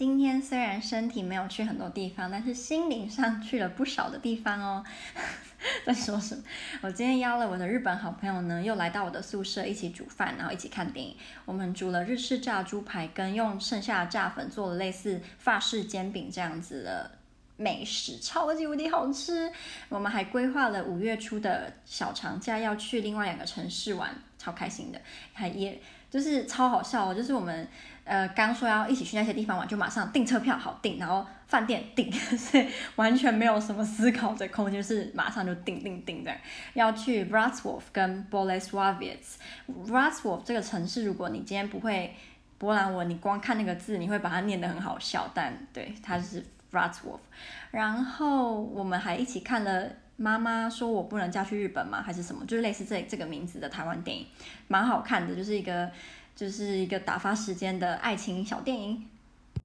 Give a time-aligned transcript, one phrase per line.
[0.00, 4.82] 今天虽然身体没有去很多地方，但是心灵上去了不少的地方哦。
[5.84, 6.42] 在说什么？
[6.80, 11.14] 我今天邀了我的日本好朋友呢，又来到我的宿舍一起煮饭，然后一起看电影。
[11.44, 17.10] 我们煮了日式炸猪排，跟用剩下的炸粉做了类似法式煎饼这样子的
[17.60, 19.52] 美食，超级无敌好吃。
[19.90, 25.00] 我们还规划了五月初的小长假要去另外两个城市玩，超开心的，
[25.34, 25.78] 还也。
[26.10, 27.68] 就是超好笑哦，就是我们
[28.02, 36.36] 呃刚说要一起去那些地方玩，就马上订车票好订，然后饭店订， 所以完全没有什么思考的空间，就是马上就订订订这样。
[36.74, 39.18] 要去 Wrocław 跟 Bolesławiec。
[39.86, 42.12] Wrocław 这个城市，如果你今天不会
[42.58, 47.20] 波兰文，你光看那个字，你会把它念得很好笑，但对，它是 Frat Wolf，。
[47.70, 49.90] 然后我们还一起看了。
[50.22, 52.02] 妈妈说：“我不能嫁去日本吗？
[52.02, 52.44] 还是什么？
[52.44, 54.26] 就是类似这这个名字的台湾电影，
[54.68, 55.90] 蛮好看的，就是一个
[56.36, 59.08] 就是一个打发时间的爱情小电影。